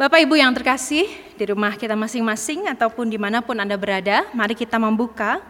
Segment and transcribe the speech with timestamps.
[0.00, 4.56] Bapak Ibu yang terkasih, di rumah kita masing-masing ataupun di mana pun Anda berada, mari
[4.56, 5.44] kita membuka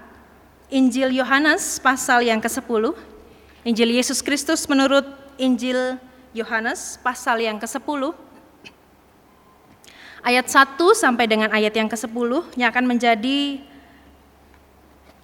[0.67, 2.91] Injil Yohanes pasal yang ke-10.
[3.63, 5.07] Injil Yesus Kristus menurut
[5.39, 6.03] Injil
[6.35, 8.11] Yohanes pasal yang ke-10.
[10.27, 13.63] Ayat 1 sampai dengan ayat yang ke-10 yang akan menjadi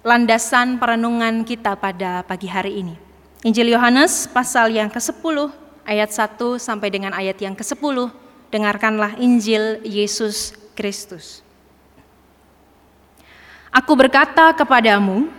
[0.07, 2.95] landasan perenungan kita pada pagi hari ini.
[3.43, 5.51] Injil Yohanes pasal yang ke-10
[5.83, 8.23] ayat 1 sampai dengan ayat yang ke-10.
[8.47, 11.45] Dengarkanlah Injil Yesus Kristus.
[13.69, 15.29] Aku berkata kepadamu,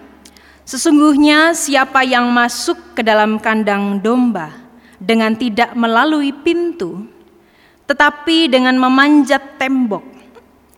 [0.62, 4.54] sesungguhnya siapa yang masuk ke dalam kandang domba
[5.00, 7.08] dengan tidak melalui pintu,
[7.88, 10.04] tetapi dengan memanjat tembok,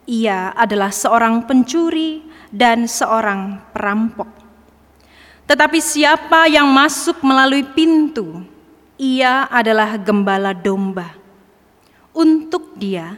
[0.09, 4.31] ia adalah seorang pencuri dan seorang perampok.
[5.45, 8.47] Tetapi siapa yang masuk melalui pintu,
[8.97, 11.20] ia adalah gembala domba.
[12.11, 13.15] Untuk dia,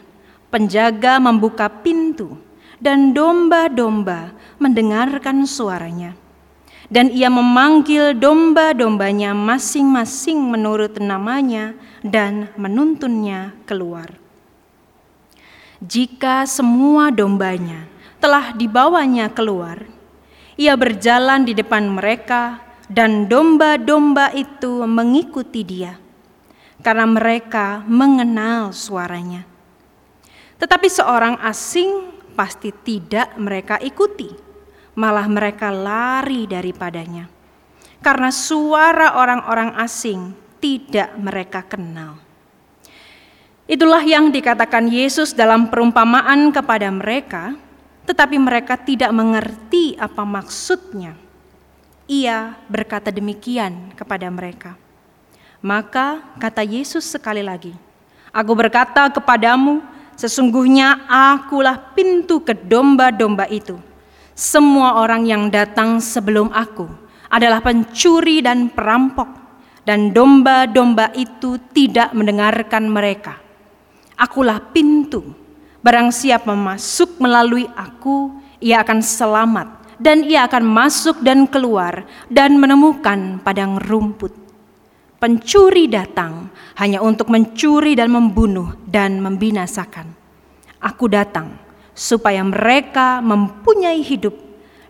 [0.53, 2.37] penjaga membuka pintu,
[2.77, 6.13] dan domba-domba mendengarkan suaranya.
[6.93, 11.73] Dan ia memanggil domba-dombanya masing-masing menurut namanya
[12.05, 14.13] dan menuntunnya keluar.
[15.81, 17.89] Jika semua dombanya
[18.21, 19.89] telah dibawanya keluar,
[20.61, 22.61] ia berjalan di depan mereka
[22.93, 25.97] dan domba-domba itu mengikuti dia
[26.83, 29.47] karena mereka mengenal suaranya.
[30.59, 34.31] Tetapi seorang asing pasti tidak mereka ikuti,
[34.99, 37.31] malah mereka lari daripadanya.
[38.03, 42.19] Karena suara orang-orang asing tidak mereka kenal.
[43.71, 47.55] Itulah yang dikatakan Yesus dalam perumpamaan kepada mereka,
[48.03, 51.15] tetapi mereka tidak mengerti apa maksudnya.
[52.11, 54.82] Ia berkata demikian kepada mereka.
[55.63, 57.71] Maka kata Yesus sekali lagi,
[58.33, 59.85] Aku berkata kepadamu,
[60.17, 63.77] sesungguhnya akulah pintu ke domba-domba itu.
[64.33, 66.89] Semua orang yang datang sebelum aku
[67.29, 69.29] adalah pencuri dan perampok,
[69.85, 73.37] dan domba-domba itu tidak mendengarkan mereka.
[74.17, 75.31] Akulah pintu,
[75.85, 78.33] barang siapa masuk melalui aku,
[78.65, 79.69] ia akan selamat,
[80.01, 84.42] dan ia akan masuk dan keluar dan menemukan padang rumput.
[85.23, 86.51] Pencuri datang
[86.83, 90.11] hanya untuk mencuri dan membunuh dan membinasakan.
[90.83, 91.55] Aku datang
[91.95, 94.35] supaya mereka mempunyai hidup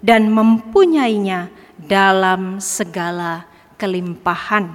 [0.00, 3.44] dan mempunyainya dalam segala
[3.76, 4.72] kelimpahan.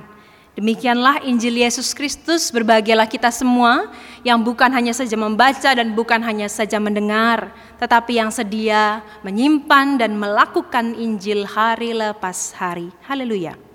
[0.54, 3.90] Demikianlah Injil Yesus Kristus, berbahagialah kita semua
[4.22, 7.50] yang bukan hanya saja membaca dan bukan hanya saja mendengar,
[7.82, 12.94] tetapi yang sedia menyimpan dan melakukan Injil hari lepas hari.
[13.10, 13.67] Haleluya.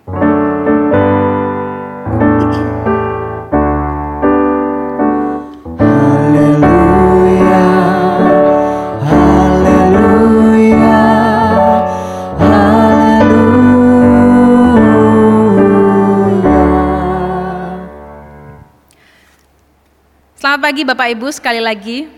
[20.42, 22.10] Selamat pagi Bapak Ibu, sekali lagi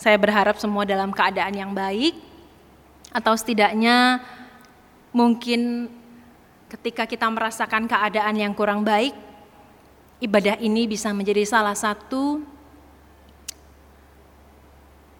[0.00, 2.16] saya berharap semua dalam keadaan yang baik
[3.12, 4.24] atau setidaknya
[5.12, 5.92] mungkin
[6.72, 9.12] ketika kita merasakan keadaan yang kurang baik,
[10.16, 12.40] ibadah ini bisa menjadi salah satu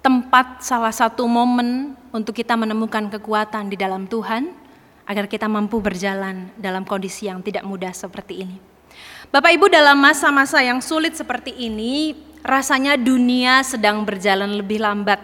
[0.00, 4.56] tempat, salah satu momen untuk kita menemukan kekuatan di dalam Tuhan
[5.04, 8.56] agar kita mampu berjalan dalam kondisi yang tidak mudah seperti ini.
[9.28, 15.18] Bapak Ibu dalam masa-masa yang sulit seperti ini, rasanya dunia sedang berjalan lebih lambat.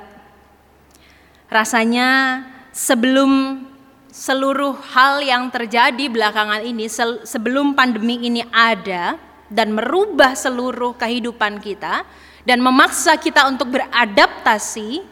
[1.50, 2.42] Rasanya
[2.74, 3.62] sebelum
[4.10, 6.86] seluruh hal yang terjadi belakangan ini,
[7.26, 9.18] sebelum pandemi ini ada
[9.50, 12.06] dan merubah seluruh kehidupan kita
[12.46, 15.02] dan memaksa kita untuk beradaptasi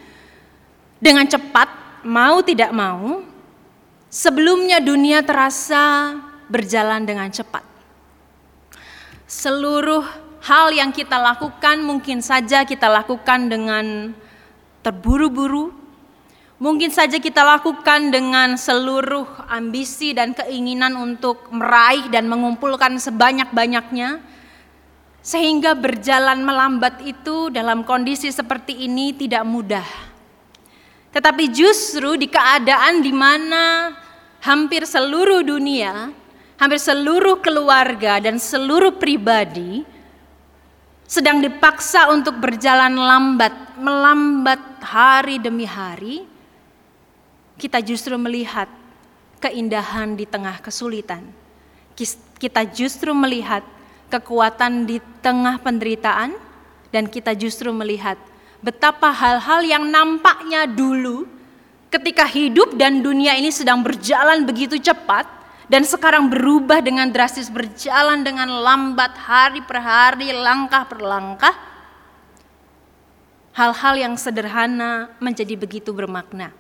[1.03, 1.67] dengan cepat,
[2.07, 3.27] mau tidak mau,
[4.07, 6.15] sebelumnya dunia terasa
[6.47, 7.65] berjalan dengan cepat.
[9.27, 10.05] Seluruh
[10.43, 14.11] hal yang kita lakukan mungkin saja kita lakukan dengan
[14.83, 15.71] terburu-buru,
[16.59, 24.19] mungkin saja kita lakukan dengan seluruh ambisi dan keinginan untuk meraih dan mengumpulkan sebanyak-banyaknya,
[25.23, 29.87] sehingga berjalan melambat itu dalam kondisi seperti ini tidak mudah.
[31.15, 33.95] Tetapi justru di keadaan di mana
[34.43, 36.11] hampir seluruh dunia,
[36.59, 39.92] hampir seluruh keluarga, dan seluruh pribadi
[41.13, 46.25] sedang dipaksa untuk berjalan lambat, melambat hari demi hari,
[47.61, 48.65] kita justru melihat
[49.37, 51.21] keindahan di tengah kesulitan.
[52.41, 53.61] Kita justru melihat
[54.09, 56.33] kekuatan di tengah penderitaan
[56.89, 58.17] dan kita justru melihat
[58.65, 61.29] betapa hal-hal yang nampaknya dulu
[61.93, 65.29] ketika hidup dan dunia ini sedang berjalan begitu cepat
[65.73, 71.57] dan sekarang berubah dengan drastis berjalan dengan lambat hari per hari, langkah per langkah.
[73.57, 76.53] Hal-hal yang sederhana menjadi begitu bermakna.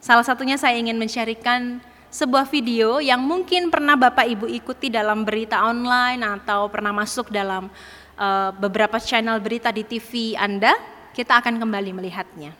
[0.00, 5.60] Salah satunya saya ingin mensyarikan sebuah video yang mungkin pernah Bapak Ibu ikuti dalam berita
[5.60, 7.68] online atau pernah masuk dalam
[8.16, 10.72] uh, beberapa channel berita di TV Anda,
[11.12, 12.56] kita akan kembali melihatnya.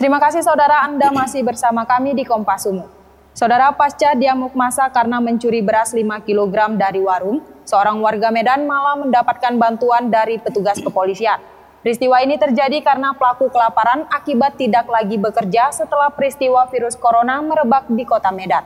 [0.00, 2.99] Terima kasih saudara Anda masih bersama kami di Kompas Umum.
[3.40, 9.00] Saudara pasca diamuk masa karena mencuri beras 5 kg dari warung, seorang warga Medan malah
[9.00, 11.40] mendapatkan bantuan dari petugas kepolisian.
[11.80, 17.88] Peristiwa ini terjadi karena pelaku kelaparan akibat tidak lagi bekerja setelah peristiwa virus corona merebak
[17.88, 18.60] di kota Medan.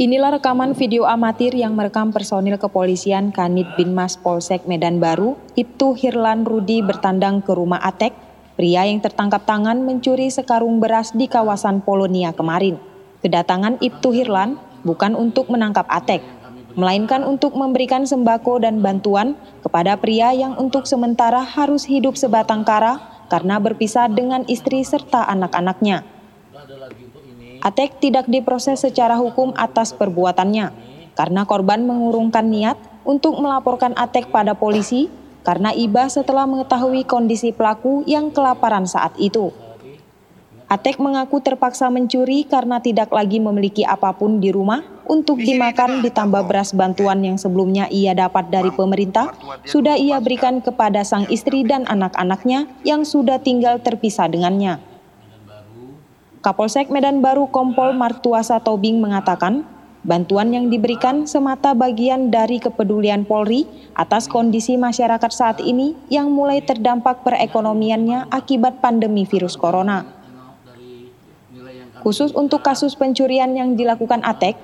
[0.00, 6.48] Inilah rekaman video amatir yang merekam personil kepolisian Kanit Binmas Polsek Medan Baru, Ibtu Hirlan
[6.48, 8.16] Rudi bertandang ke rumah Atek,
[8.56, 12.95] pria yang tertangkap tangan mencuri sekarung beras di kawasan Polonia kemarin.
[13.24, 16.20] Kedatangan Ibtu Hirlan bukan untuk menangkap Atek,
[16.76, 19.34] melainkan untuk memberikan sembako dan bantuan
[19.64, 23.00] kepada pria yang untuk sementara harus hidup sebatang kara
[23.32, 26.04] karena berpisah dengan istri serta anak-anaknya.
[27.64, 30.70] Atek tidak diproses secara hukum atas perbuatannya
[31.16, 35.08] karena korban mengurungkan niat untuk melaporkan Atek pada polisi
[35.42, 39.50] karena iba setelah mengetahui kondisi pelaku yang kelaparan saat itu.
[40.66, 46.42] Atek mengaku terpaksa mencuri karena tidak lagi memiliki apa pun di rumah untuk dimakan ditambah
[46.42, 49.30] beras bantuan yang sebelumnya ia dapat dari pemerintah
[49.62, 54.82] sudah ia berikan kepada sang istri dan anak-anaknya yang sudah tinggal terpisah dengannya.
[56.42, 59.62] Kapolsek Medan Baru Kompol Martuasa Tobing mengatakan,
[60.02, 66.58] bantuan yang diberikan semata bagian dari kepedulian Polri atas kondisi masyarakat saat ini yang mulai
[66.58, 70.15] terdampak perekonomiannya akibat pandemi virus corona.
[72.06, 74.54] Khusus untuk kasus pencurian yang dilakukan Atek,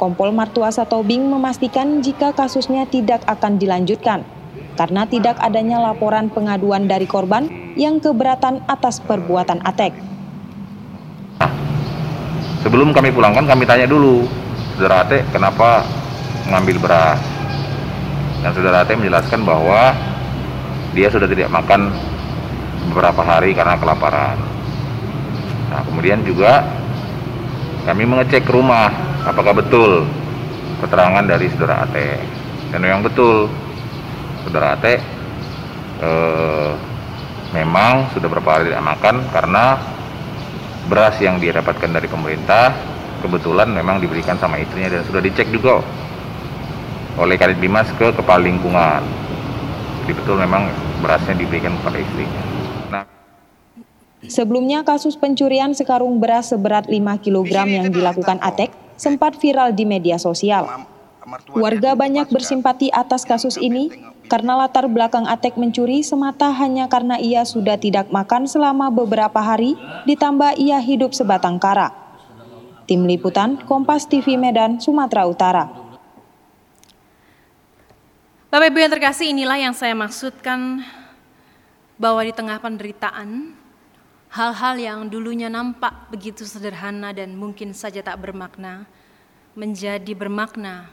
[0.00, 4.24] Kompol Martuasa Tobing memastikan jika kasusnya tidak akan dilanjutkan
[4.80, 9.92] karena tidak adanya laporan pengaduan dari korban yang keberatan atas perbuatan Atek.
[12.64, 14.24] Sebelum kami pulangkan kami tanya dulu,
[14.80, 15.84] saudara Atek kenapa
[16.48, 17.20] mengambil beras?
[18.40, 19.92] Dan saudara Atek menjelaskan bahwa
[20.96, 21.92] dia sudah tidak makan
[22.88, 24.40] beberapa hari karena kelaparan.
[25.68, 26.64] Nah, kemudian juga
[27.86, 28.90] kami mengecek rumah
[29.22, 30.02] apakah betul
[30.82, 32.18] keterangan dari saudara Ate.
[32.74, 33.46] Dan yang betul
[34.42, 34.98] saudara Ate
[36.02, 36.70] eh,
[37.54, 39.78] memang sudah berapa hari tidak makan karena
[40.90, 42.74] beras yang dia dapatkan dari pemerintah
[43.22, 45.78] kebetulan memang diberikan sama istrinya dan sudah dicek juga
[47.16, 49.00] oleh Kadit Bimas ke kepala lingkungan.
[50.02, 50.74] Jadi betul memang
[51.06, 52.55] berasnya diberikan kepada istrinya
[54.24, 60.16] Sebelumnya kasus pencurian sekarung beras seberat 5 kg yang dilakukan Atek sempat viral di media
[60.16, 60.88] sosial.
[61.52, 63.92] Warga banyak bersimpati atas kasus ini
[64.32, 69.76] karena latar belakang Atek mencuri semata hanya karena ia sudah tidak makan selama beberapa hari
[70.08, 71.92] ditambah ia hidup sebatang kara.
[72.86, 75.66] Tim Liputan Kompas TV Medan, Sumatera Utara.
[78.46, 80.86] Bapak Ibu yang terkasih inilah yang saya maksudkan
[81.98, 83.55] bahwa di tengah penderitaan
[84.36, 88.84] Hal-hal yang dulunya nampak begitu sederhana dan mungkin saja tak bermakna,
[89.56, 90.92] menjadi bermakna,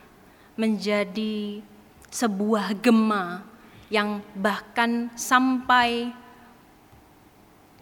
[0.56, 1.60] menjadi
[2.08, 3.44] sebuah gema
[3.92, 6.16] yang bahkan sampai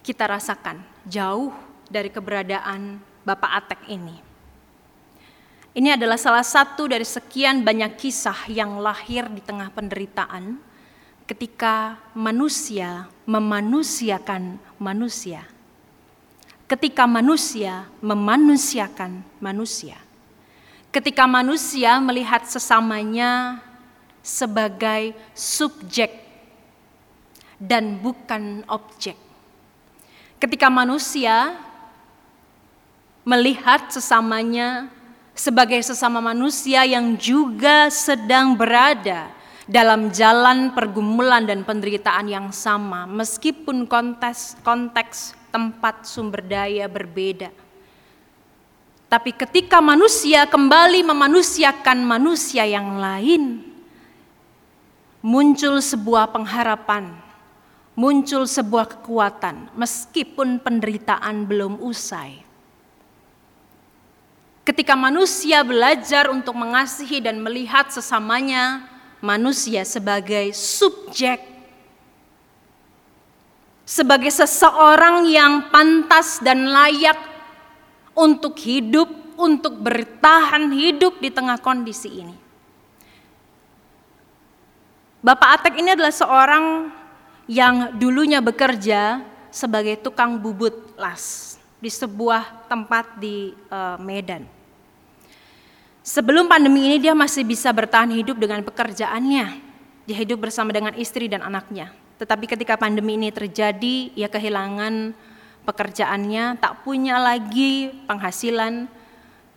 [0.02, 1.54] kita rasakan jauh
[1.86, 4.18] dari keberadaan Bapak Atek ini.
[5.78, 10.58] Ini adalah salah satu dari sekian banyak kisah yang lahir di tengah penderitaan
[11.22, 15.51] ketika manusia memanusiakan manusia
[16.72, 20.00] ketika manusia memanusiakan manusia.
[20.88, 23.60] Ketika manusia melihat sesamanya
[24.24, 26.08] sebagai subjek
[27.60, 29.20] dan bukan objek.
[30.40, 31.60] Ketika manusia
[33.20, 34.88] melihat sesamanya
[35.36, 39.28] sebagai sesama manusia yang juga sedang berada
[39.68, 47.52] dalam jalan pergumulan dan penderitaan yang sama meskipun konteks konteks tempat sumber daya berbeda.
[49.12, 53.60] Tapi ketika manusia kembali memanusiakan manusia yang lain,
[55.20, 57.12] muncul sebuah pengharapan,
[57.92, 62.40] muncul sebuah kekuatan, meskipun penderitaan belum usai.
[64.64, 68.88] Ketika manusia belajar untuk mengasihi dan melihat sesamanya,
[69.20, 71.51] manusia sebagai subjek
[73.82, 77.18] sebagai seseorang yang pantas dan layak
[78.14, 82.36] untuk hidup, untuk bertahan hidup di tengah kondisi ini.
[85.22, 86.90] Bapak Atek ini adalah seorang
[87.46, 89.22] yang dulunya bekerja
[89.54, 94.46] sebagai tukang bubut las di sebuah tempat di uh, Medan.
[96.02, 99.46] Sebelum pandemi ini dia masih bisa bertahan hidup dengan pekerjaannya.
[100.02, 101.94] Dia hidup bersama dengan istri dan anaknya.
[102.22, 105.10] Tetapi ketika pandemi ini terjadi, ia kehilangan
[105.66, 108.86] pekerjaannya, tak punya lagi penghasilan.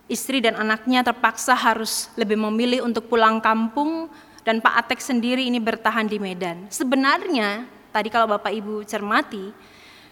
[0.10, 4.10] Istri dan anaknya terpaksa harus lebih memilih untuk pulang kampung
[4.46, 6.70] dan Pak Atek sendiri ini bertahan di Medan.
[6.70, 9.50] Sebenarnya, tadi kalau Bapak Ibu cermati,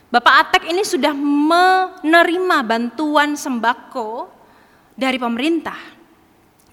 [0.10, 4.30] Bapak Atek ini sudah menerima bantuan sembako
[4.98, 5.78] dari pemerintah.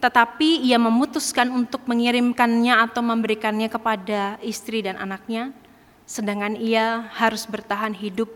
[0.01, 5.53] Tetapi ia memutuskan untuk mengirimkannya atau memberikannya kepada istri dan anaknya,
[6.11, 8.27] sedangkan ia harus bertahan hidup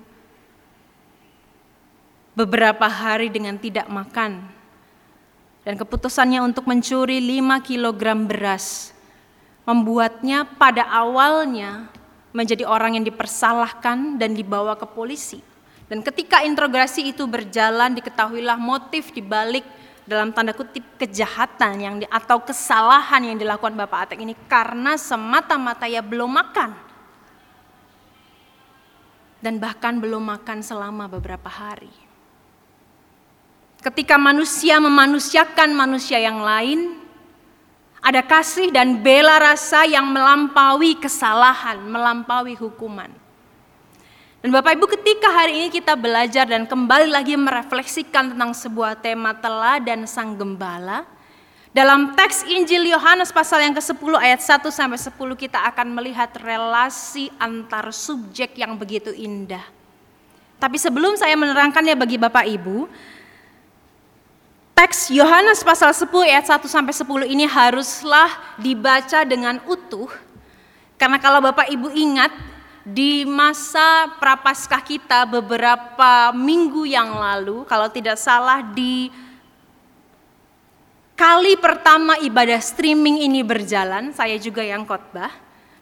[2.39, 4.47] beberapa hari dengan tidak makan.
[5.67, 8.95] Dan keputusannya untuk mencuri 5 kg beras
[9.67, 11.91] membuatnya pada awalnya
[12.31, 15.43] menjadi orang yang dipersalahkan dan dibawa ke polisi.
[15.89, 19.65] Dan ketika interogasi itu berjalan, diketahuilah motif dibalik
[20.05, 25.89] dalam tanda kutip kejahatan yang di, atau kesalahan yang dilakukan Bapak Atek ini karena semata-mata
[25.89, 26.84] ya belum makan.
[29.45, 31.93] Dan bahkan belum makan selama beberapa hari.
[33.85, 36.97] Ketika manusia memanusiakan manusia yang lain,
[38.01, 43.13] ada kasih dan bela rasa yang melampaui kesalahan, melampaui hukuman.
[44.41, 49.37] Dan Bapak Ibu ketika hari ini kita belajar dan kembali lagi merefleksikan tentang sebuah tema
[49.37, 51.05] teladan sang gembala,
[51.75, 57.35] dalam teks Injil Yohanes pasal yang ke-10 ayat 1 sampai 10 kita akan melihat relasi
[57.43, 59.67] antar subjek yang begitu indah.
[60.63, 62.87] Tapi sebelum saya menerangkannya bagi Bapak Ibu,
[64.75, 70.11] Teks Yohanes pasal 10 ayat 1 sampai 10 ini haruslah dibaca dengan utuh.
[70.95, 72.31] Karena kalau Bapak Ibu ingat
[72.87, 79.11] di masa prapaskah kita beberapa minggu yang lalu, kalau tidak salah di
[81.15, 85.31] kali pertama ibadah streaming ini berjalan, saya juga yang khotbah,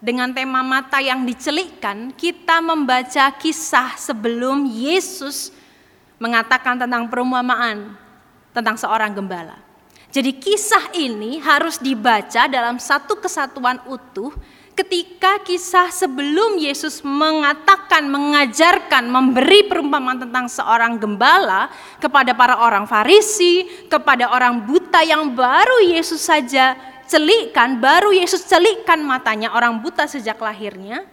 [0.03, 5.55] dengan tema mata yang dicelikkan, kita membaca kisah sebelum Yesus
[6.19, 7.95] mengatakan tentang perumpamaan
[8.51, 9.59] tentang seorang gembala.
[10.13, 14.35] Jadi kisah ini harus dibaca dalam satu kesatuan utuh
[14.73, 21.69] ketika kisah sebelum Yesus mengatakan, mengajarkan, memberi perumpamaan tentang seorang gembala
[22.01, 29.05] kepada para orang Farisi, kepada orang buta yang baru Yesus saja celikkan, baru Yesus celikkan
[29.05, 31.05] matanya orang buta sejak lahirnya.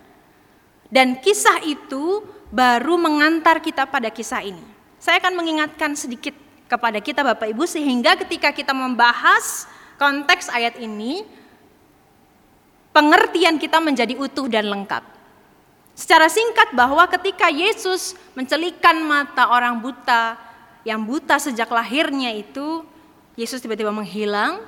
[0.89, 4.63] Dan kisah itu baru mengantar kita pada kisah ini.
[4.97, 6.33] Saya akan mengingatkan sedikit
[6.65, 9.69] kepada kita Bapak Ibu sehingga ketika kita membahas
[10.01, 11.25] konteks ayat ini
[12.99, 15.07] pengertian kita menjadi utuh dan lengkap.
[15.95, 20.35] Secara singkat bahwa ketika Yesus mencelikan mata orang buta
[20.83, 22.83] yang buta sejak lahirnya itu
[23.39, 24.59] Yesus tiba-tiba menghilang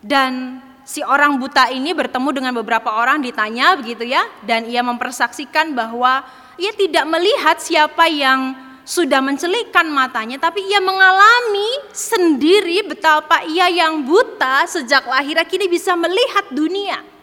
[0.00, 5.76] dan si orang buta ini bertemu dengan beberapa orang ditanya begitu ya dan ia mempersaksikan
[5.76, 6.24] bahwa
[6.56, 8.56] ia tidak melihat siapa yang
[8.86, 15.98] sudah mencelikkan matanya, tapi ia mengalami sendiri betapa ia yang buta sejak lahir kini bisa
[15.98, 17.15] melihat dunia.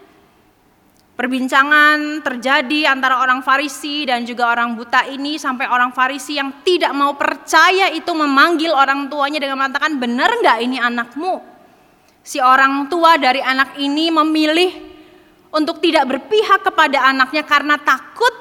[1.14, 6.90] Perbincangan terjadi antara orang Farisi dan juga orang buta ini sampai orang Farisi yang tidak
[6.90, 11.38] mau percaya itu memanggil orang tuanya dengan mengatakan benar nggak ini anakmu?
[12.26, 14.74] Si orang tua dari anak ini memilih
[15.54, 18.34] untuk tidak berpihak kepada anaknya karena takut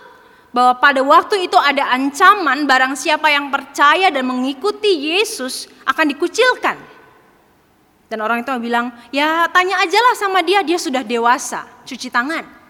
[0.50, 6.78] bahwa pada waktu itu ada ancaman barang siapa yang percaya dan mengikuti Yesus akan dikucilkan.
[8.10, 12.63] Dan orang itu bilang, ya tanya aja lah sama dia, dia sudah dewasa, cuci tangan.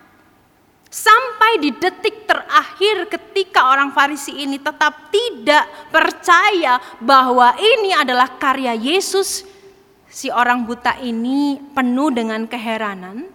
[0.93, 8.77] Sampai di detik terakhir ketika orang Farisi ini tetap tidak percaya bahwa ini adalah karya
[8.77, 9.41] Yesus,
[10.05, 13.25] si orang buta ini penuh dengan keheranan,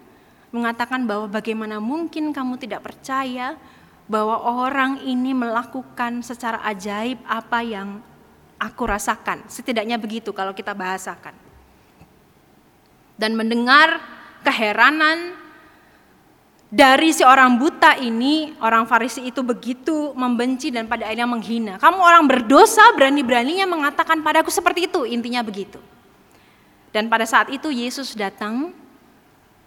[0.54, 3.58] mengatakan bahwa bagaimana mungkin kamu tidak percaya
[4.06, 7.98] bahwa orang ini melakukan secara ajaib apa yang
[8.54, 9.42] aku rasakan.
[9.50, 11.34] Setidaknya begitu kalau kita bahasakan.
[13.18, 13.98] Dan mendengar
[14.46, 15.47] keheranan
[16.68, 21.74] dari si orang buta ini, orang Farisi itu begitu membenci dan pada akhirnya menghina.
[21.80, 25.80] Kamu orang berdosa berani-beraninya mengatakan padaku seperti itu, intinya begitu.
[26.92, 28.76] Dan pada saat itu Yesus datang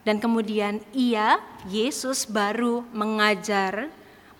[0.05, 3.89] dan kemudian ia, Yesus baru mengajar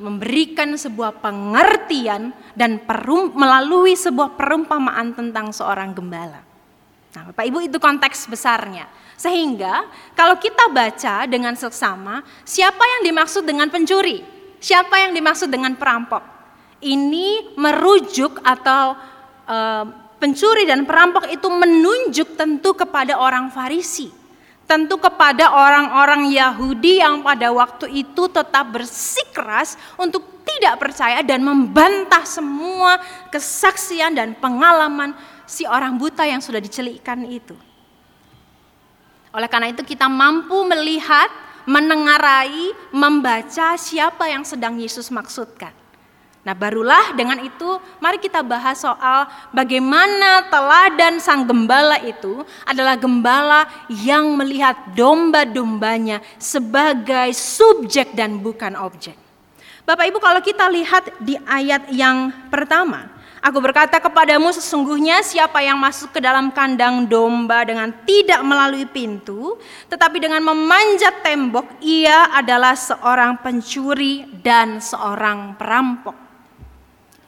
[0.01, 6.50] memberikan sebuah pengertian dan perum, melalui sebuah perumpamaan tentang seorang gembala.
[7.11, 8.87] Nah, Bapak Ibu itu konteks besarnya.
[9.19, 14.23] Sehingga kalau kita baca dengan seksama, siapa yang dimaksud dengan pencuri?
[14.61, 16.23] Siapa yang dimaksud dengan perampok?
[16.81, 18.97] Ini merujuk atau
[19.45, 19.57] e,
[20.17, 24.21] pencuri dan perampok itu menunjuk tentu kepada orang Farisi
[24.71, 32.23] tentu kepada orang-orang Yahudi yang pada waktu itu tetap bersikeras untuk tidak percaya dan membantah
[32.23, 32.95] semua
[33.27, 35.11] kesaksian dan pengalaman
[35.45, 37.55] si orang buta yang sudah dicelikkan itu.
[39.31, 41.31] Oleh karena itu kita mampu melihat,
[41.63, 45.71] menengarai, membaca siapa yang sedang Yesus maksudkan.
[46.41, 53.69] Nah, barulah dengan itu mari kita bahas soal bagaimana teladan sang gembala itu adalah gembala
[53.93, 59.13] yang melihat domba-dombanya sebagai subjek dan bukan objek.
[59.86, 65.81] Bapak Ibu kalau kita lihat di ayat yang pertama, aku berkata kepadamu sesungguhnya siapa yang
[65.81, 69.57] masuk ke dalam kandang domba dengan tidak melalui pintu,
[69.89, 76.31] tetapi dengan memanjat tembok, ia adalah seorang pencuri dan seorang perampok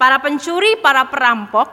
[0.03, 1.71] para pencuri, para perampok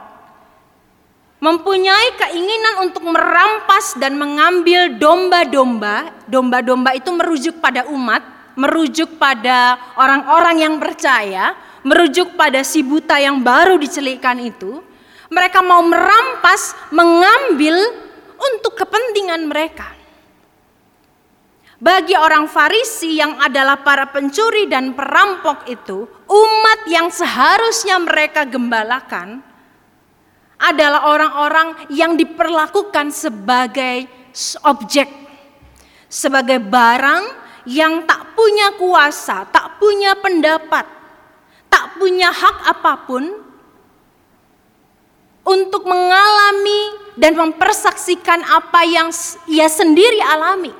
[1.43, 6.15] mempunyai keinginan untuk merampas dan mengambil domba-domba.
[6.31, 8.23] Domba-domba itu merujuk pada umat,
[8.55, 14.81] merujuk pada orang-orang yang percaya, merujuk pada si buta yang baru dicelikkan itu.
[15.31, 17.77] Mereka mau merampas, mengambil
[18.35, 20.01] untuk kepentingan mereka.
[21.81, 29.41] Bagi orang Farisi yang adalah para pencuri dan perampok itu, umat yang seharusnya mereka gembalakan
[30.61, 34.05] adalah orang-orang yang diperlakukan sebagai
[34.61, 35.09] objek,
[36.05, 37.23] sebagai barang
[37.65, 40.85] yang tak punya kuasa, tak punya pendapat,
[41.71, 43.23] tak punya hak apa pun
[45.47, 49.09] untuk mengalami dan mempersaksikan apa yang
[49.47, 50.73] ia sendiri alami.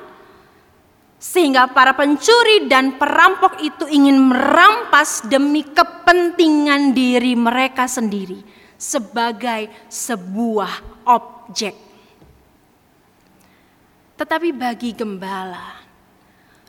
[1.22, 8.42] Sehingga para pencuri dan perampok itu ingin merampas demi kepentingan diri mereka sendiri
[8.74, 11.78] sebagai sebuah objek.
[14.18, 15.78] Tetapi bagi gembala,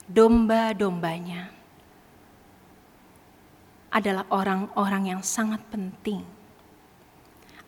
[0.05, 1.62] domba-dombanya
[3.93, 6.25] adalah orang-orang yang sangat penting.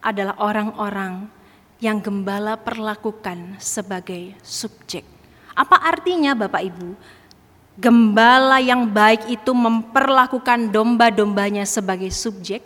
[0.01, 1.29] Adalah orang-orang
[1.77, 5.15] yang gembala perlakukan sebagai subjek
[5.55, 6.89] apa artinya Bapak Ibu?
[7.79, 12.59] Gembala yang baik itu memperlakukan domba-dombanya sebagai subjek.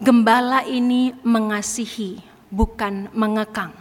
[0.00, 3.76] Gembala ini mengasihi, bukan mengekang.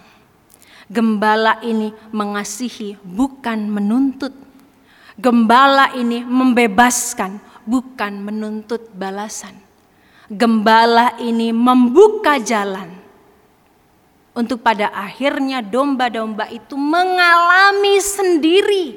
[0.91, 4.35] Gembala ini mengasihi, bukan menuntut.
[5.15, 7.39] Gembala ini membebaskan,
[7.71, 9.55] bukan menuntut balasan.
[10.27, 12.87] Gembala ini membuka jalan,
[14.31, 18.95] untuk pada akhirnya domba-domba itu mengalami sendiri,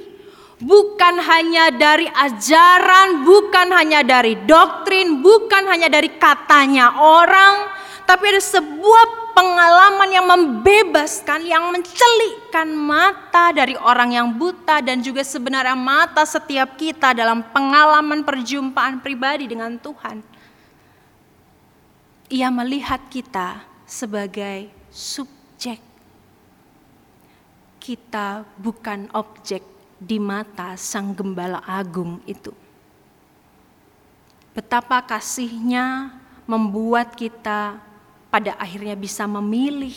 [0.62, 7.66] bukan hanya dari ajaran, bukan hanya dari doktrin, bukan hanya dari katanya orang,
[8.06, 9.93] tapi ada sebuah pengalaman
[10.24, 17.44] membebaskan, yang mencelikkan mata dari orang yang buta dan juga sebenarnya mata setiap kita dalam
[17.52, 20.24] pengalaman perjumpaan pribadi dengan Tuhan.
[22.32, 25.78] Ia melihat kita sebagai subjek.
[27.78, 29.60] Kita bukan objek
[30.00, 32.50] di mata Sang Gembala Agung itu.
[34.56, 36.16] Betapa kasihnya
[36.48, 37.80] membuat kita
[38.34, 39.94] pada akhirnya bisa memilih,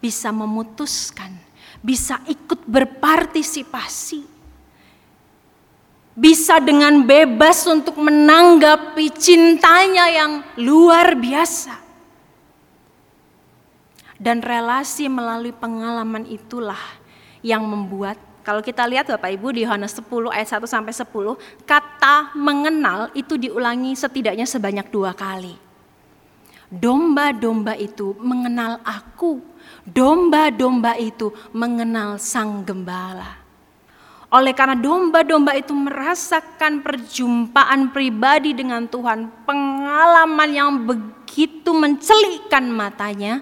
[0.00, 1.36] bisa memutuskan,
[1.84, 4.24] bisa ikut berpartisipasi,
[6.16, 11.76] bisa dengan bebas untuk menanggapi cintanya yang luar biasa.
[14.16, 16.80] Dan relasi melalui pengalaman itulah
[17.44, 18.16] yang membuat
[18.48, 21.04] kalau kita lihat Bapak Ibu di Yohanes 10 ayat 1 sampai 10,
[21.68, 25.67] kata mengenal itu diulangi setidaknya sebanyak dua kali.
[26.68, 29.40] Domba-domba itu mengenal aku.
[29.88, 33.40] Domba-domba itu mengenal sang gembala.
[34.28, 43.40] Oleh karena domba-domba itu merasakan perjumpaan pribadi dengan Tuhan, pengalaman yang begitu mencelikkan matanya,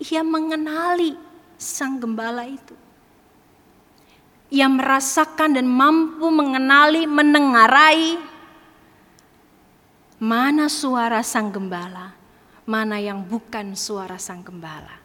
[0.00, 1.20] ia mengenali
[1.60, 2.72] sang gembala itu.
[4.48, 8.16] Ia merasakan dan mampu mengenali, menengarai
[10.16, 12.16] mana suara sang gembala,
[12.64, 15.00] mana yang bukan suara sang gembala.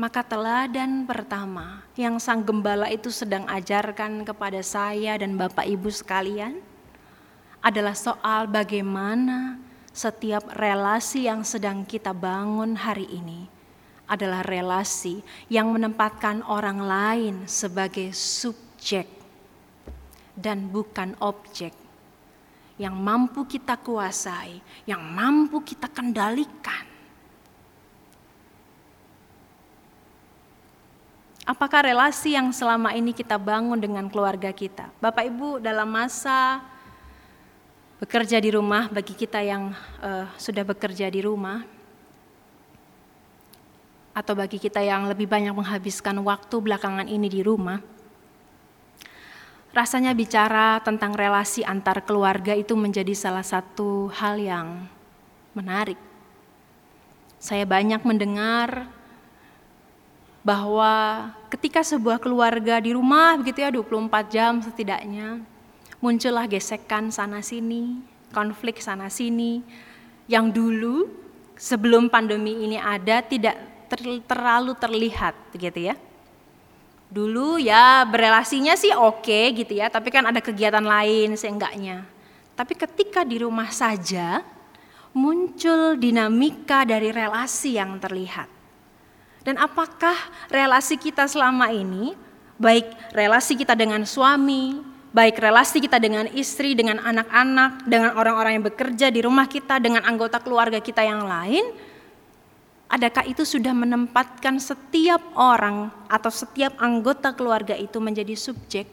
[0.00, 6.56] Maka teladan pertama yang sang gembala itu sedang ajarkan kepada saya dan Bapak Ibu sekalian
[7.60, 9.60] adalah soal bagaimana
[9.92, 13.44] setiap relasi yang sedang kita bangun hari ini
[14.08, 15.20] adalah relasi
[15.52, 19.06] yang menempatkan orang lain sebagai subjek
[20.32, 21.79] dan bukan objek
[22.80, 26.88] yang mampu kita kuasai, yang mampu kita kendalikan.
[31.44, 34.88] Apakah relasi yang selama ini kita bangun dengan keluarga kita?
[34.96, 36.64] Bapak Ibu dalam masa
[38.00, 41.60] bekerja di rumah bagi kita yang uh, sudah bekerja di rumah,
[44.16, 47.82] atau bagi kita yang lebih banyak menghabiskan waktu belakangan ini di rumah,
[49.70, 54.86] rasanya bicara tentang relasi antar keluarga itu menjadi salah satu hal yang
[55.54, 55.98] menarik.
[57.40, 58.90] Saya banyak mendengar
[60.42, 65.44] bahwa ketika sebuah keluarga di rumah begitu ya 24 jam setidaknya
[66.00, 68.00] muncullah gesekan sana sini,
[68.32, 69.60] konflik sana sini
[70.26, 71.12] yang dulu
[71.60, 73.60] sebelum pandemi ini ada tidak
[73.92, 75.94] ter, terlalu terlihat gitu ya.
[77.10, 82.06] Dulu ya berelasinya sih oke gitu ya, tapi kan ada kegiatan lain seenggaknya.
[82.54, 84.46] Tapi ketika di rumah saja
[85.10, 88.46] muncul dinamika dari relasi yang terlihat.
[89.42, 90.14] Dan apakah
[90.52, 92.14] relasi kita selama ini,
[92.60, 94.78] baik relasi kita dengan suami,
[95.10, 100.06] baik relasi kita dengan istri, dengan anak-anak, dengan orang-orang yang bekerja di rumah kita, dengan
[100.06, 101.64] anggota keluarga kita yang lain,
[103.00, 108.84] Adakah itu sudah menempatkan setiap orang atau setiap anggota keluarga itu menjadi subjek,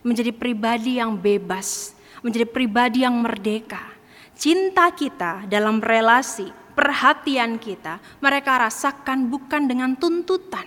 [0.00, 1.92] menjadi pribadi yang bebas,
[2.24, 3.92] menjadi pribadi yang merdeka?
[4.32, 10.64] Cinta kita dalam relasi, perhatian kita, mereka rasakan bukan dengan tuntutan,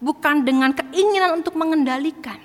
[0.00, 2.40] bukan dengan keinginan untuk mengendalikan,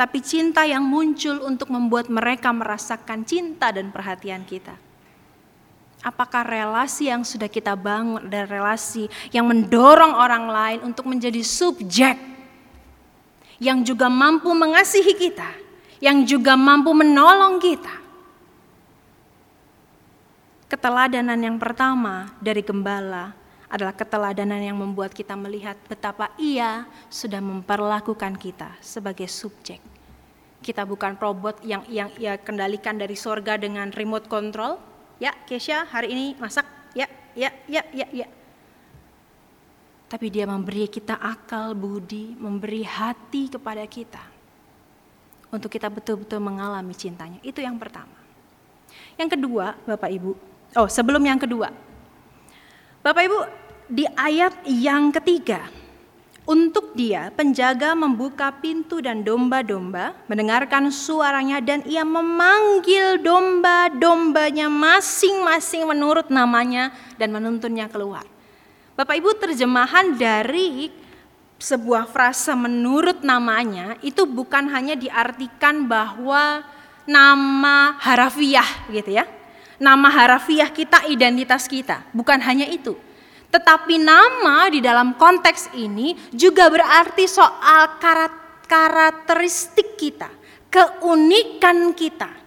[0.00, 4.91] tapi cinta yang muncul untuk membuat mereka merasakan cinta dan perhatian kita.
[6.02, 12.18] Apakah relasi yang sudah kita bangun adalah relasi yang mendorong orang lain untuk menjadi subjek
[13.62, 15.46] yang juga mampu mengasihi kita,
[16.02, 18.02] yang juga mampu menolong kita.
[20.66, 23.30] Keteladanan yang pertama dari gembala
[23.70, 29.78] adalah keteladanan yang membuat kita melihat betapa ia sudah memperlakukan kita sebagai subjek.
[30.58, 34.76] Kita bukan robot yang yang ia kendalikan dari sorga dengan remote control,
[35.22, 36.66] ya Kesha hari ini masak,
[36.98, 37.06] ya,
[37.38, 38.26] ya, ya, ya, ya.
[40.10, 44.20] Tapi dia memberi kita akal, budi, memberi hati kepada kita.
[45.48, 47.38] Untuk kita betul-betul mengalami cintanya.
[47.40, 48.12] Itu yang pertama.
[49.16, 50.32] Yang kedua, Bapak Ibu.
[50.76, 51.72] Oh, sebelum yang kedua.
[53.00, 53.38] Bapak Ibu,
[53.88, 55.68] di ayat yang ketiga,
[56.42, 66.26] untuk dia, penjaga membuka pintu dan domba-domba, mendengarkan suaranya dan ia memanggil domba-dombanya masing-masing menurut
[66.34, 68.26] namanya dan menuntunnya keluar.
[68.98, 70.90] Bapak Ibu terjemahan dari
[71.62, 76.66] sebuah frase menurut namanya itu bukan hanya diartikan bahwa
[77.06, 79.30] nama harafiah gitu ya.
[79.78, 82.98] Nama harafiah kita identitas kita, bukan hanya itu
[83.52, 88.00] tetapi nama di dalam konteks ini juga berarti soal
[88.64, 90.32] karakteristik kita,
[90.72, 92.40] keunikan kita.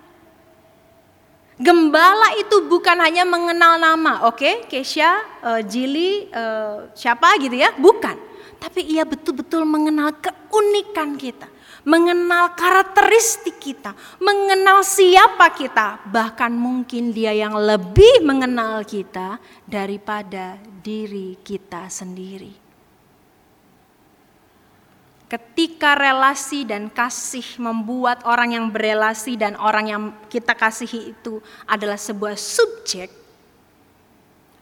[1.56, 4.56] Gembala itu bukan hanya mengenal nama, oke, okay?
[4.68, 8.20] Kesha, uh, Jili, uh, siapa gitu ya, bukan.
[8.60, 11.48] Tapi ia betul-betul mengenal keunikan kita
[11.86, 19.38] mengenal karakteristik kita, mengenal siapa kita, bahkan mungkin dia yang lebih mengenal kita
[19.70, 22.66] daripada diri kita sendiri.
[25.26, 31.98] Ketika relasi dan kasih membuat orang yang berelasi dan orang yang kita kasihi itu adalah
[31.98, 33.10] sebuah subjek,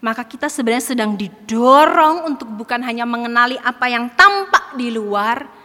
[0.03, 5.62] maka kita sebenarnya sedang didorong untuk bukan hanya mengenali apa yang tampak di luar,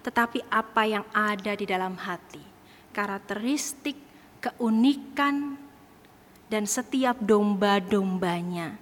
[0.00, 2.42] tetapi apa yang ada di dalam hati.
[2.90, 3.96] Karakteristik,
[4.40, 5.54] keunikan,
[6.50, 8.74] dan setiap domba-dombanya.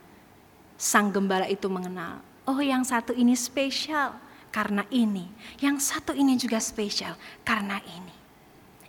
[0.79, 4.17] Sang gembala itu mengenal, oh yang satu ini spesial
[4.49, 5.29] karena ini.
[5.61, 8.17] Yang satu ini juga spesial karena ini.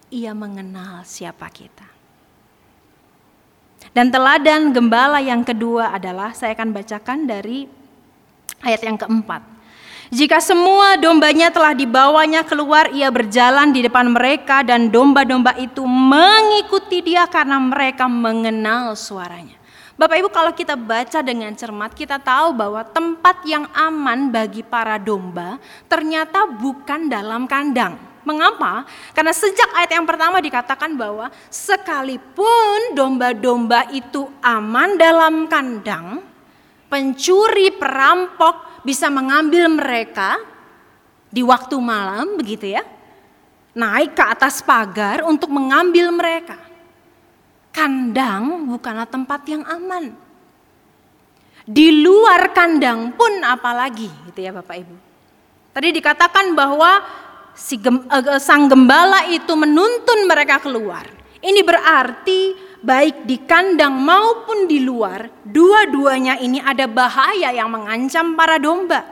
[0.09, 1.85] Ia mengenal siapa kita.
[3.89, 7.65] Dan teladan gembala yang kedua adalah saya akan bacakan dari
[8.61, 9.41] ayat yang keempat.
[10.09, 17.05] Jika semua dombanya telah dibawanya keluar, ia berjalan di depan mereka dan domba-domba itu mengikuti
[17.05, 19.53] dia karena mereka mengenal suaranya.
[20.01, 24.97] Bapak Ibu kalau kita baca dengan cermat kita tahu bahwa tempat yang aman bagi para
[24.97, 28.01] domba ternyata bukan dalam kandang.
[28.25, 28.89] Mengapa?
[29.13, 36.25] Karena sejak ayat yang pertama dikatakan bahwa sekalipun domba-domba itu aman dalam kandang,
[36.89, 40.39] pencuri, perampok bisa mengambil mereka
[41.29, 42.83] di waktu malam begitu ya.
[43.77, 46.57] Naik ke atas pagar untuk mengambil mereka.
[47.69, 50.11] Kandang bukanlah tempat yang aman.
[51.69, 54.95] Di luar kandang pun apalagi gitu ya Bapak Ibu.
[55.69, 57.05] Tadi dikatakan bahwa
[57.53, 61.05] si gem, uh, sang gembala itu menuntun mereka keluar.
[61.39, 68.55] Ini berarti baik di kandang maupun di luar, dua-duanya ini ada bahaya yang mengancam para
[68.59, 69.03] domba.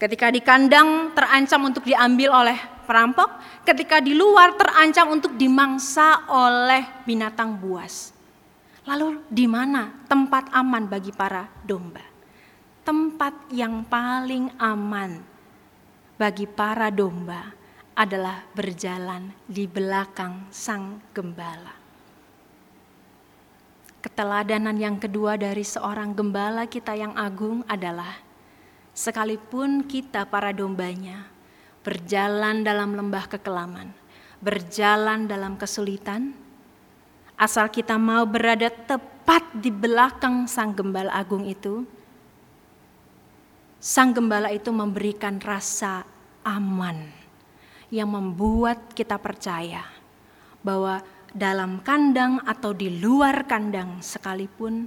[0.00, 7.04] Ketika di kandang terancam untuk diambil oleh perampok, ketika di luar terancam untuk dimangsa oleh
[7.08, 8.12] binatang buas.
[8.84, 12.04] Lalu di mana tempat aman bagi para domba?
[12.84, 15.24] Tempat yang paling aman
[16.20, 17.48] bagi para domba
[17.96, 21.83] adalah berjalan di belakang sang gembala.
[24.04, 28.20] Keteladanan yang kedua dari seorang gembala kita yang agung adalah
[28.92, 31.24] sekalipun kita para dombanya
[31.80, 33.96] berjalan dalam lembah kekelaman,
[34.44, 36.36] berjalan dalam kesulitan,
[37.40, 41.88] asal kita mau berada tepat di belakang sang gembala agung itu,
[43.84, 46.08] Sang gembala itu memberikan rasa
[46.40, 47.04] aman
[47.92, 49.84] yang membuat kita percaya
[50.64, 51.04] bahwa
[51.34, 54.86] dalam kandang atau di luar kandang sekalipun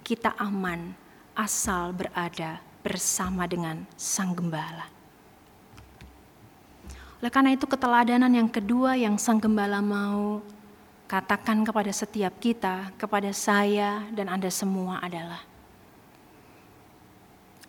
[0.00, 0.96] kita aman
[1.36, 4.88] asal berada bersama dengan sang gembala.
[7.20, 10.42] Oleh karena itu keteladanan yang kedua yang sang gembala mau
[11.06, 15.44] katakan kepada setiap kita, kepada saya dan Anda semua adalah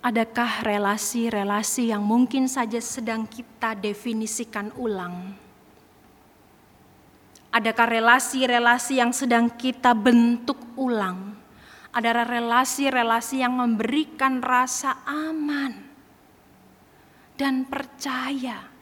[0.04, 5.32] Adakah relasi-relasi yang mungkin saja sedang kita definisikan ulang?
[7.54, 11.38] Adakah relasi-relasi yang sedang kita bentuk ulang?
[11.94, 15.78] Ada relasi-relasi yang memberikan rasa aman
[17.38, 18.74] dan percaya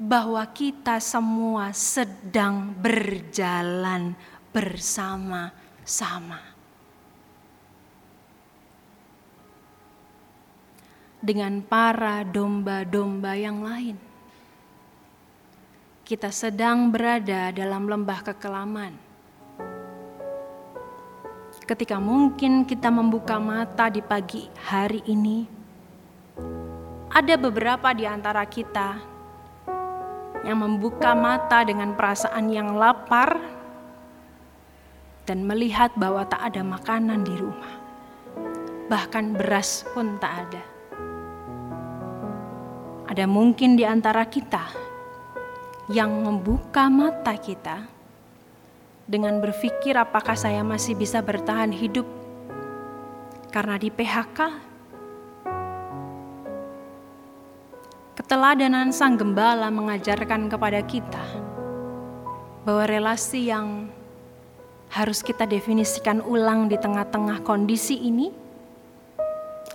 [0.00, 4.16] bahwa kita semua sedang berjalan
[4.56, 6.56] bersama-sama.
[11.26, 14.05] dengan para domba-domba yang lain.
[16.06, 18.94] Kita sedang berada dalam lembah kekelaman.
[21.66, 25.42] Ketika mungkin kita membuka mata di pagi hari ini,
[27.10, 29.02] ada beberapa di antara kita
[30.46, 33.42] yang membuka mata dengan perasaan yang lapar
[35.26, 37.74] dan melihat bahwa tak ada makanan di rumah,
[38.86, 40.62] bahkan beras pun tak ada.
[43.10, 44.85] Ada mungkin di antara kita
[45.86, 47.86] yang membuka mata kita
[49.06, 52.06] dengan berpikir apakah saya masih bisa bertahan hidup
[53.54, 54.66] karena di PHK.
[58.18, 61.22] Keteladanan sang gembala mengajarkan kepada kita
[62.66, 63.86] bahwa relasi yang
[64.90, 68.34] harus kita definisikan ulang di tengah-tengah kondisi ini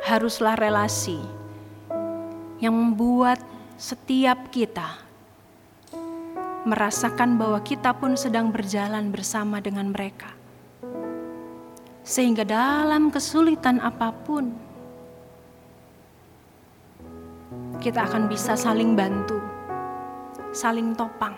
[0.04, 1.22] haruslah relasi
[2.60, 3.40] yang membuat
[3.80, 5.11] setiap kita
[6.62, 10.30] merasakan bahwa kita pun sedang berjalan bersama dengan mereka.
[12.06, 14.54] Sehingga dalam kesulitan apa pun,
[17.82, 19.42] kita akan bisa saling bantu,
[20.54, 21.34] saling topang.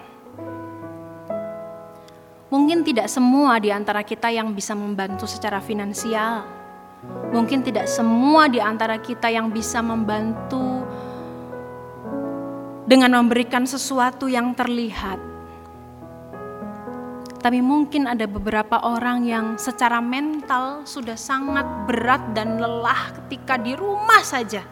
[2.52, 6.46] Mungkin tidak semua di antara kita yang bisa membantu secara finansial.
[7.34, 10.86] Mungkin tidak semua di antara kita yang bisa membantu
[12.84, 15.34] dengan memberikan sesuatu yang terlihat.
[17.44, 23.76] Tapi mungkin ada beberapa orang yang secara mental sudah sangat berat dan lelah ketika di
[23.76, 24.64] rumah saja.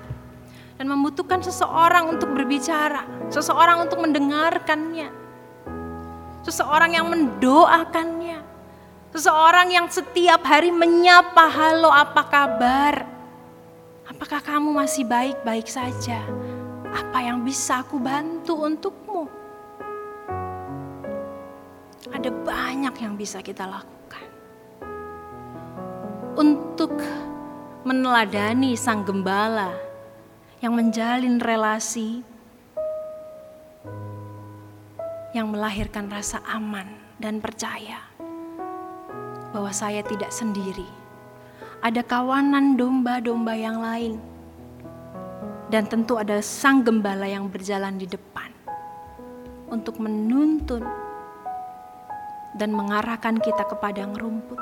[0.80, 5.12] Dan membutuhkan seseorang untuk berbicara, seseorang untuk mendengarkannya.
[6.47, 8.39] Seseorang yang mendoakannya.
[9.12, 13.04] Seseorang yang setiap hari menyapa, halo apa kabar?
[14.08, 16.24] Apakah kamu masih baik-baik saja?
[16.91, 19.23] Apa yang bisa aku bantu untukmu?
[22.12, 24.25] Ada banyak yang bisa kita lakukan.
[26.36, 26.91] Untuk
[27.88, 29.71] meneladani sang gembala
[30.60, 32.21] yang menjalin relasi
[35.32, 38.04] yang melahirkan rasa aman dan percaya
[39.56, 40.88] bahwa saya tidak sendiri.
[41.82, 44.30] Ada kawanan domba-domba yang lain
[45.71, 48.51] dan tentu ada sang gembala yang berjalan di depan.
[49.71, 50.84] untuk menuntun
[52.60, 54.60] dan mengarahkan kita ke padang rumput.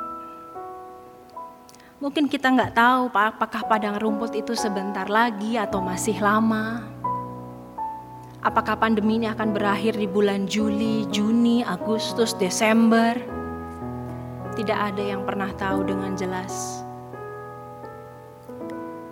[1.97, 6.85] Mungkin kita nggak tahu apakah padang rumput itu sebentar lagi atau masih lama.
[8.39, 13.17] Apakah pandemi ini akan berakhir di bulan Juli, Juni, Agustus, Desember?
[14.55, 16.85] Tidak ada yang pernah tahu dengan jelas.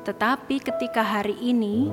[0.07, 1.91] Tetapi ketika hari ini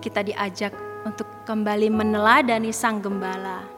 [0.00, 0.72] kita diajak
[1.04, 3.68] untuk kembali meneladani Sang Gembala,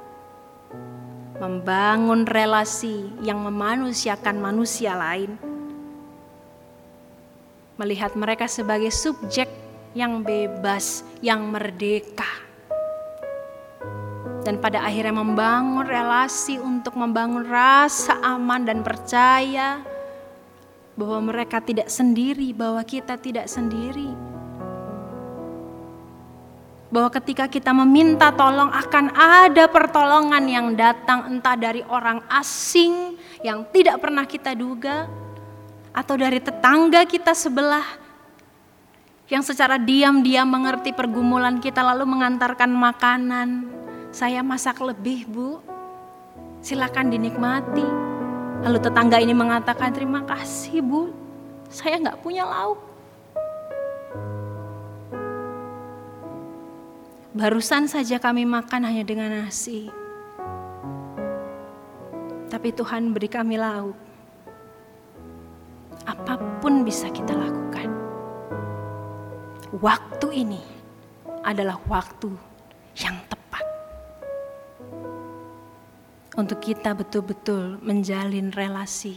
[1.42, 5.34] membangun relasi yang memanusiakan manusia lain,
[7.74, 9.50] melihat mereka sebagai subjek
[9.98, 12.46] yang bebas, yang merdeka.
[14.46, 19.95] Dan pada akhirnya membangun relasi untuk membangun rasa aman dan percaya
[20.96, 24.08] bahwa mereka tidak sendiri, bahwa kita tidak sendiri.
[26.88, 33.68] Bahwa ketika kita meminta tolong akan ada pertolongan yang datang entah dari orang asing yang
[33.68, 35.04] tidak pernah kita duga
[35.92, 37.84] atau dari tetangga kita sebelah
[39.26, 43.68] yang secara diam-diam mengerti pergumulan kita lalu mengantarkan makanan,
[44.14, 45.58] saya masak lebih bu,
[46.62, 48.05] silakan dinikmati.
[48.64, 51.12] Lalu tetangga ini mengatakan terima kasih bu,
[51.68, 52.80] saya nggak punya lauk.
[57.36, 59.92] Barusan saja kami makan hanya dengan nasi.
[62.48, 63.92] Tapi Tuhan beri kami lauk.
[66.08, 67.92] Apa pun bisa kita lakukan.
[69.76, 70.62] Waktu ini
[71.44, 72.32] adalah waktu
[72.96, 73.35] yang tepat
[76.36, 79.16] untuk kita betul-betul menjalin relasi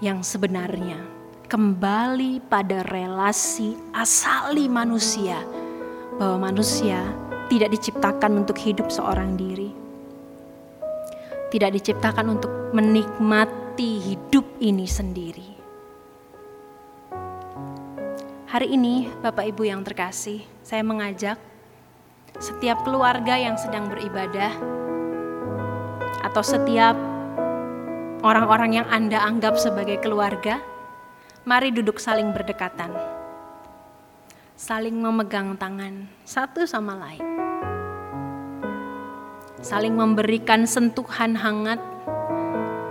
[0.00, 0.96] yang sebenarnya
[1.46, 5.44] kembali pada relasi asali manusia,
[6.16, 7.04] bahwa manusia
[7.52, 9.70] tidak diciptakan untuk hidup seorang diri,
[11.52, 15.48] tidak diciptakan untuk menikmati hidup ini sendiri.
[18.50, 21.36] Hari ini, Bapak Ibu yang terkasih, saya mengajak
[22.36, 24.52] setiap keluarga yang sedang beribadah,
[26.24, 26.96] atau setiap
[28.20, 30.60] orang-orang yang Anda anggap sebagai keluarga,
[31.46, 32.92] mari duduk saling berdekatan,
[34.58, 37.24] saling memegang tangan satu sama lain,
[39.62, 41.78] saling memberikan sentuhan hangat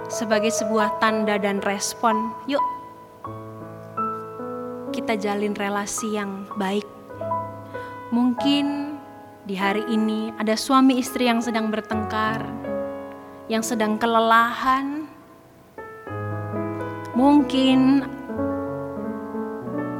[0.07, 2.31] sebagai sebuah tanda dan respon.
[2.47, 2.63] Yuk,
[4.95, 6.87] kita jalin relasi yang baik.
[8.15, 8.94] Mungkin
[9.45, 12.41] di hari ini ada suami istri yang sedang bertengkar,
[13.45, 15.05] yang sedang kelelahan.
[17.13, 18.01] Mungkin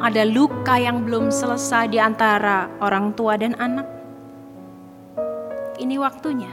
[0.02, 3.86] ada luka yang belum selesai di antara orang tua dan anak.
[5.78, 6.52] Ini waktunya.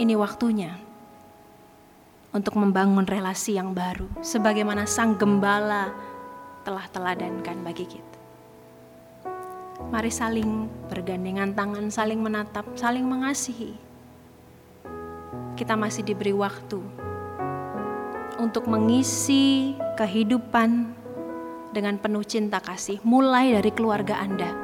[0.00, 0.72] Ini waktunya
[2.30, 5.90] untuk membangun relasi yang baru, sebagaimana Sang Gembala
[6.62, 8.09] telah teladankan bagi kita.
[9.90, 13.74] Mari saling bergandengan tangan, saling menatap, saling mengasihi.
[15.58, 16.78] Kita masih diberi waktu
[18.38, 20.94] untuk mengisi kehidupan
[21.74, 24.54] dengan penuh cinta kasih, mulai dari keluarga Anda.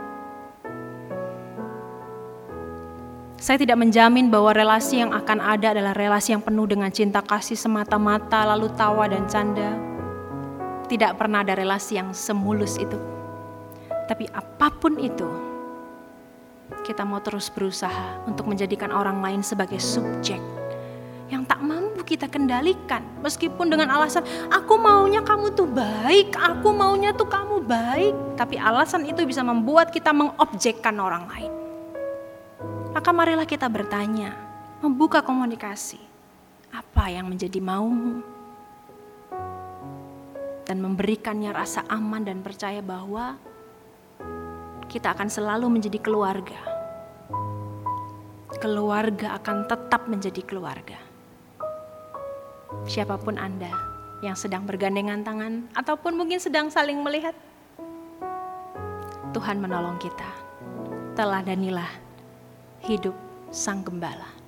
[3.43, 7.59] Saya tidak menjamin bahwa relasi yang akan ada adalah relasi yang penuh dengan cinta kasih
[7.59, 9.75] semata-mata, lalu tawa dan canda.
[10.87, 13.16] Tidak pernah ada relasi yang semulus itu.
[14.07, 15.27] Tapi apa pun itu,
[16.87, 20.39] kita mau terus berusaha untuk menjadikan orang lain sebagai subjek
[21.27, 23.03] yang tak mampu kita kendalikan.
[23.23, 28.15] Meskipun dengan alasan, aku maunya kamu tuh baik, aku maunya tuh kamu baik.
[28.39, 31.53] Tapi alasan itu bisa membuat kita mengobjekkan orang lain.
[32.95, 34.33] Maka marilah kita bertanya,
[34.81, 35.99] membuka komunikasi.
[36.71, 38.23] Apa yang menjadi maumu?
[40.67, 43.39] Dan memberikannya rasa aman dan percaya bahwa
[44.97, 46.57] kita akan selalu menjadi keluarga.
[48.57, 50.97] Keluarga akan tetap menjadi keluarga.
[52.89, 53.69] Siapa pun Anda
[54.25, 57.37] yang sedang bergandengan tangan, ataupun mungkin sedang saling melihat,
[59.37, 60.33] Tuhan menolong kita.
[61.13, 61.93] Teladanilah
[62.89, 63.13] hidup
[63.53, 64.46] Sang Gembala.